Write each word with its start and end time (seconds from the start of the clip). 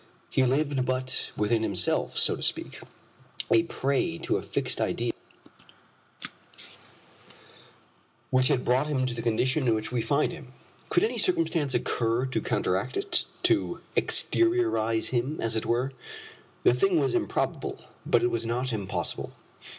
He 0.31 0.43
lived 0.43 0.83
but 0.83 1.31
within 1.37 1.61
himself, 1.61 2.17
so 2.17 2.35
to 2.35 2.41
speak, 2.41 2.81
a 3.51 3.61
prey 3.61 4.17
to 4.23 4.37
a 4.37 4.41
fixed 4.41 4.81
idea 4.81 5.11
which 8.31 8.47
had 8.47 8.65
brought 8.65 8.87
him 8.87 9.05
to 9.05 9.13
the 9.13 9.21
condition 9.21 9.67
in 9.67 9.75
which 9.75 9.91
we 9.91 10.01
find 10.01 10.31
him. 10.31 10.53
Could 10.89 11.03
any 11.03 11.19
circumstance 11.19 11.75
occur 11.75 12.25
to 12.25 12.41
counteract 12.41 12.97
it 12.97 13.25
to 13.43 13.79
"exteriorize" 13.95 15.09
him, 15.09 15.39
as 15.39 15.55
it 15.55 15.67
were? 15.67 15.93
The 16.63 16.73
thing 16.73 16.99
was 16.99 17.13
improbable, 17.13 17.77
but 18.03 18.23
it 18.23 18.31
was 18.31 18.43
not 18.43 18.73
impossible. 18.73 19.33